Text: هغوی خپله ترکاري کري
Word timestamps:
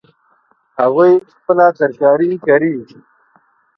هغوی 0.79 1.13
خپله 1.35 1.65
ترکاري 1.79 2.31
کري 2.45 2.73